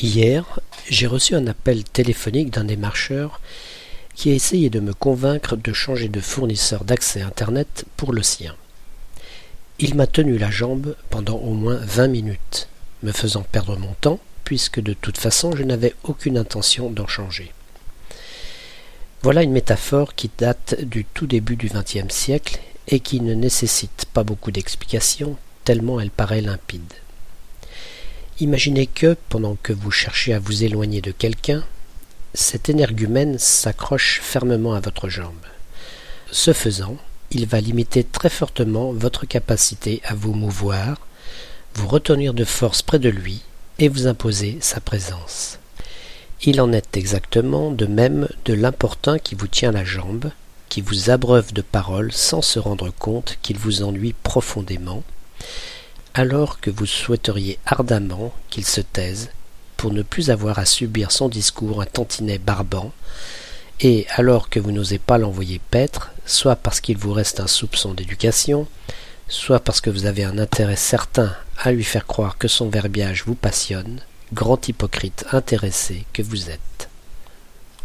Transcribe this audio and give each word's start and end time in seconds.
Hier, 0.00 0.60
j'ai 0.88 1.08
reçu 1.08 1.34
un 1.34 1.48
appel 1.48 1.82
téléphonique 1.82 2.50
d'un 2.50 2.62
démarcheur 2.62 3.40
qui 4.14 4.30
a 4.30 4.34
essayé 4.34 4.70
de 4.70 4.78
me 4.78 4.94
convaincre 4.94 5.56
de 5.56 5.72
changer 5.72 6.08
de 6.08 6.20
fournisseur 6.20 6.84
d'accès 6.84 7.20
Internet 7.20 7.84
pour 7.96 8.12
le 8.12 8.22
sien. 8.22 8.54
Il 9.80 9.96
m'a 9.96 10.06
tenu 10.06 10.38
la 10.38 10.52
jambe 10.52 10.94
pendant 11.10 11.38
au 11.38 11.52
moins 11.52 11.80
vingt 11.82 12.06
minutes, 12.06 12.68
me 13.02 13.10
faisant 13.10 13.42
perdre 13.42 13.76
mon 13.76 13.92
temps, 14.00 14.20
puisque 14.44 14.78
de 14.78 14.92
toute 14.92 15.18
façon 15.18 15.56
je 15.56 15.64
n'avais 15.64 15.96
aucune 16.04 16.38
intention 16.38 16.90
d'en 16.90 17.08
changer. 17.08 17.52
Voilà 19.22 19.42
une 19.42 19.50
métaphore 19.50 20.14
qui 20.14 20.30
date 20.38 20.80
du 20.80 21.04
tout 21.06 21.26
début 21.26 21.56
du 21.56 21.68
XXe 21.68 22.14
siècle 22.14 22.60
et 22.86 23.00
qui 23.00 23.20
ne 23.20 23.34
nécessite 23.34 24.06
pas 24.14 24.22
beaucoup 24.22 24.52
d'explications, 24.52 25.36
tellement 25.64 26.00
elle 26.00 26.12
paraît 26.12 26.40
limpide. 26.40 26.94
Imaginez 28.40 28.86
que, 28.86 29.16
pendant 29.30 29.56
que 29.60 29.72
vous 29.72 29.90
cherchez 29.90 30.32
à 30.32 30.38
vous 30.38 30.62
éloigner 30.62 31.00
de 31.00 31.10
quelqu'un, 31.10 31.64
cet 32.34 32.68
énergumène 32.68 33.36
s'accroche 33.36 34.20
fermement 34.22 34.74
à 34.74 34.80
votre 34.80 35.08
jambe. 35.08 35.34
Ce 36.30 36.52
faisant, 36.52 36.98
il 37.32 37.46
va 37.46 37.60
limiter 37.60 38.04
très 38.04 38.30
fortement 38.30 38.92
votre 38.92 39.26
capacité 39.26 40.00
à 40.04 40.14
vous 40.14 40.34
mouvoir, 40.34 40.98
vous 41.74 41.88
retenir 41.88 42.32
de 42.32 42.44
force 42.44 42.80
près 42.80 43.00
de 43.00 43.08
lui 43.08 43.42
et 43.80 43.88
vous 43.88 44.06
imposer 44.06 44.58
sa 44.60 44.80
présence. 44.80 45.58
Il 46.42 46.60
en 46.60 46.72
est 46.72 46.96
exactement 46.96 47.72
de 47.72 47.86
même 47.86 48.28
de 48.44 48.54
l'importun 48.54 49.18
qui 49.18 49.34
vous 49.34 49.48
tient 49.48 49.72
la 49.72 49.84
jambe, 49.84 50.30
qui 50.68 50.80
vous 50.80 51.10
abreuve 51.10 51.52
de 51.52 51.62
paroles 51.62 52.12
sans 52.12 52.42
se 52.42 52.60
rendre 52.60 52.92
compte 52.96 53.36
qu'il 53.42 53.58
vous 53.58 53.82
ennuie 53.82 54.14
profondément, 54.22 55.02
alors 56.18 56.58
que 56.58 56.68
vous 56.68 56.84
souhaiteriez 56.84 57.60
ardemment 57.64 58.34
qu'il 58.50 58.64
se 58.64 58.80
taise 58.80 59.30
pour 59.76 59.92
ne 59.92 60.02
plus 60.02 60.30
avoir 60.30 60.58
à 60.58 60.64
subir 60.64 61.12
son 61.12 61.28
discours 61.28 61.80
un 61.80 61.86
tantinet 61.86 62.38
barbant, 62.38 62.90
et 63.78 64.04
alors 64.16 64.50
que 64.50 64.58
vous 64.58 64.72
n'osez 64.72 64.98
pas 64.98 65.16
l'envoyer 65.16 65.60
paître, 65.70 66.10
soit 66.26 66.56
parce 66.56 66.80
qu'il 66.80 66.98
vous 66.98 67.12
reste 67.12 67.38
un 67.38 67.46
soupçon 67.46 67.94
d'éducation, 67.94 68.66
soit 69.28 69.60
parce 69.60 69.80
que 69.80 69.90
vous 69.90 70.06
avez 70.06 70.24
un 70.24 70.38
intérêt 70.38 70.74
certain 70.74 71.32
à 71.56 71.70
lui 71.70 71.84
faire 71.84 72.08
croire 72.08 72.36
que 72.36 72.48
son 72.48 72.68
verbiage 72.68 73.22
vous 73.24 73.36
passionne, 73.36 74.00
grand 74.32 74.66
hypocrite 74.66 75.24
intéressé 75.30 76.04
que 76.12 76.22
vous 76.22 76.50
êtes. 76.50 76.77